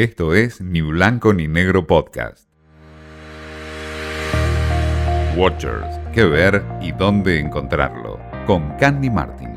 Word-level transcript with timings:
Esto 0.00 0.32
es 0.32 0.62
Ni 0.62 0.80
Blanco 0.80 1.34
ni 1.34 1.46
Negro 1.46 1.86
Podcast. 1.86 2.48
Watchers, 5.36 6.00
qué 6.14 6.24
ver 6.24 6.64
y 6.80 6.92
dónde 6.92 7.38
encontrarlo. 7.38 8.18
Con 8.46 8.78
Candy 8.78 9.10
Martin. 9.10 9.54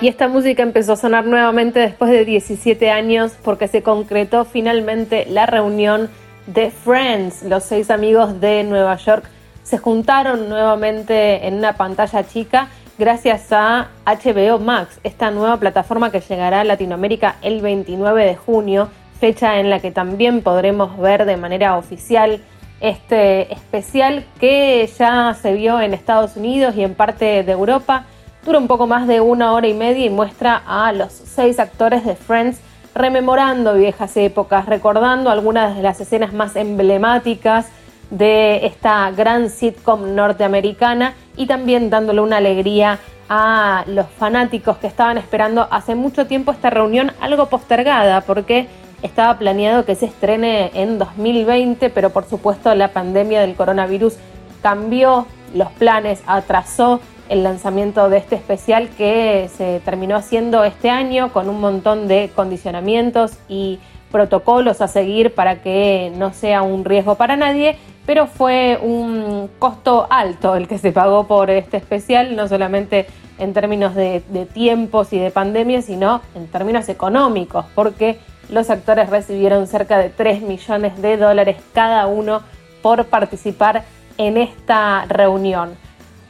Y 0.00 0.08
esta 0.08 0.26
música 0.26 0.64
empezó 0.64 0.94
a 0.94 0.96
sonar 0.96 1.26
nuevamente 1.26 1.78
después 1.78 2.10
de 2.10 2.24
17 2.24 2.90
años 2.90 3.36
porque 3.44 3.68
se 3.68 3.84
concretó 3.84 4.44
finalmente 4.44 5.24
la 5.30 5.46
reunión 5.46 6.10
de 6.48 6.72
Friends. 6.72 7.44
Los 7.44 7.62
seis 7.62 7.92
amigos 7.92 8.40
de 8.40 8.64
Nueva 8.64 8.96
York 8.96 9.26
se 9.62 9.78
juntaron 9.78 10.48
nuevamente 10.48 11.46
en 11.46 11.54
una 11.54 11.76
pantalla 11.76 12.26
chica 12.26 12.66
gracias 12.98 13.52
a 13.52 13.88
HBO 14.06 14.58
Max, 14.58 15.00
esta 15.04 15.30
nueva 15.30 15.58
plataforma 15.58 16.10
que 16.10 16.20
llegará 16.20 16.60
a 16.60 16.64
Latinoamérica 16.64 17.36
el 17.42 17.60
29 17.60 18.24
de 18.24 18.36
junio, 18.36 18.88
fecha 19.20 19.60
en 19.60 19.70
la 19.70 19.80
que 19.80 19.90
también 19.90 20.42
podremos 20.42 20.96
ver 20.98 21.24
de 21.26 21.36
manera 21.36 21.76
oficial 21.76 22.40
este 22.80 23.52
especial 23.52 24.24
que 24.38 24.88
ya 24.98 25.34
se 25.40 25.54
vio 25.54 25.80
en 25.80 25.94
Estados 25.94 26.36
Unidos 26.36 26.74
y 26.76 26.84
en 26.84 26.94
parte 26.94 27.42
de 27.42 27.52
Europa. 27.52 28.04
Dura 28.44 28.58
un 28.58 28.68
poco 28.68 28.86
más 28.86 29.06
de 29.06 29.20
una 29.20 29.52
hora 29.52 29.66
y 29.66 29.74
media 29.74 30.04
y 30.04 30.10
muestra 30.10 30.62
a 30.66 30.92
los 30.92 31.12
seis 31.12 31.58
actores 31.58 32.04
de 32.04 32.14
Friends 32.14 32.60
rememorando 32.94 33.74
viejas 33.74 34.16
épocas, 34.16 34.66
recordando 34.66 35.30
algunas 35.30 35.76
de 35.76 35.82
las 35.82 36.00
escenas 36.00 36.32
más 36.32 36.56
emblemáticas 36.56 37.66
de 38.10 38.64
esta 38.66 39.10
gran 39.10 39.50
sitcom 39.50 40.14
norteamericana 40.14 41.14
y 41.36 41.46
también 41.46 41.90
dándole 41.90 42.20
una 42.20 42.38
alegría 42.38 42.98
a 43.28 43.84
los 43.86 44.06
fanáticos 44.06 44.76
que 44.78 44.86
estaban 44.86 45.18
esperando 45.18 45.66
hace 45.70 45.94
mucho 45.94 46.26
tiempo 46.26 46.52
esta 46.52 46.70
reunión 46.70 47.12
algo 47.20 47.46
postergada 47.46 48.20
porque 48.20 48.68
estaba 49.02 49.36
planeado 49.38 49.84
que 49.84 49.94
se 49.94 50.06
estrene 50.06 50.70
en 50.74 50.98
2020, 50.98 51.90
pero 51.90 52.10
por 52.10 52.24
supuesto 52.24 52.74
la 52.74 52.88
pandemia 52.88 53.40
del 53.40 53.54
coronavirus 53.54 54.14
cambió 54.62 55.26
los 55.54 55.70
planes, 55.72 56.22
atrasó 56.26 57.00
el 57.28 57.42
lanzamiento 57.42 58.08
de 58.08 58.18
este 58.18 58.36
especial 58.36 58.88
que 58.96 59.50
se 59.56 59.80
terminó 59.84 60.16
haciendo 60.16 60.64
este 60.64 60.90
año 60.90 61.32
con 61.32 61.48
un 61.48 61.60
montón 61.60 62.08
de 62.08 62.30
condicionamientos 62.34 63.32
y 63.48 63.80
protocolos 64.16 64.80
a 64.80 64.88
seguir 64.88 65.34
para 65.34 65.60
que 65.60 66.10
no 66.16 66.32
sea 66.32 66.62
un 66.62 66.86
riesgo 66.86 67.16
para 67.16 67.36
nadie 67.36 67.76
pero 68.06 68.28
fue 68.28 68.78
un 68.80 69.50
costo 69.58 70.06
alto 70.08 70.54
el 70.54 70.68
que 70.68 70.78
se 70.78 70.92
pagó 70.92 71.26
por 71.26 71.50
este 71.50 71.76
especial, 71.76 72.36
no 72.36 72.48
solamente 72.48 73.06
en 73.38 73.52
términos 73.52 73.94
de, 73.94 74.20
tiempos 74.54 75.12
y 75.12 75.18
de 75.18 75.30
pandemia, 75.30 75.82
sino 75.82 76.22
en 76.34 76.46
términos 76.46 76.88
económicos, 76.88 77.66
porque 77.74 78.18
los 78.48 78.70
actores 78.70 79.10
recibieron 79.10 79.66
cerca 79.66 79.98
de 79.98 80.08
3 80.08 80.40
millones 80.42 81.02
de 81.02 81.16
dólares 81.16 81.56
cada 81.74 82.06
uno 82.06 82.42
por 82.80 83.04
participar 83.06 83.82
en 84.16 84.36
esta 84.36 85.04
reunión. 85.06 85.76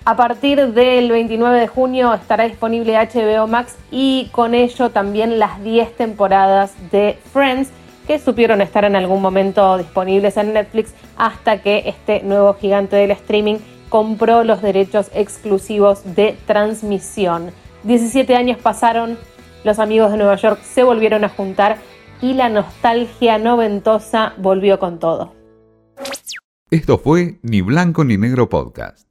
A 0.08 0.14
partir 0.14 0.72
del 0.72 1.10
29 1.10 1.58
de 1.58 1.66
junio 1.66 2.14
estará 2.14 2.44
disponible 2.44 2.96
HBO 2.96 3.48
Max 3.48 3.74
y 3.90 4.28
con 4.30 4.54
ello 4.54 4.90
también 4.90 5.40
las 5.40 5.60
10 5.64 5.96
temporadas 5.96 6.74
de 6.92 7.18
Friends 7.32 7.70
que 8.06 8.20
supieron 8.20 8.60
estar 8.60 8.84
en 8.84 8.94
algún 8.94 9.20
momento 9.20 9.76
disponibles 9.76 10.36
en 10.36 10.52
Netflix 10.52 10.94
hasta 11.16 11.60
que 11.60 11.82
este 11.86 12.22
nuevo 12.22 12.54
gigante 12.54 12.94
del 12.94 13.10
streaming 13.10 13.56
compró 13.88 14.44
los 14.44 14.62
derechos 14.62 15.10
exclusivos 15.12 16.14
de 16.14 16.38
transmisión. 16.46 17.50
17 17.82 18.36
años 18.36 18.58
pasaron, 18.58 19.18
los 19.64 19.80
amigos 19.80 20.12
de 20.12 20.18
Nueva 20.18 20.36
York 20.36 20.60
se 20.62 20.84
volvieron 20.84 21.24
a 21.24 21.30
juntar 21.30 21.78
y 22.22 22.34
la 22.34 22.48
nostalgia 22.48 23.38
noventosa 23.38 24.34
volvió 24.36 24.78
con 24.78 25.00
todo. 25.00 25.32
Esto 26.70 26.96
fue 26.96 27.40
Ni 27.42 27.60
Blanco 27.60 28.04
ni 28.04 28.16
Negro 28.16 28.48
Podcast. 28.48 29.05